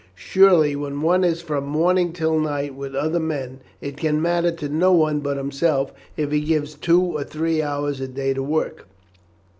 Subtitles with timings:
[0.15, 4.67] Surely when one is from morning till night with other men, it can matter to
[4.67, 8.87] no one but himself if he gives two or three hours a day to work."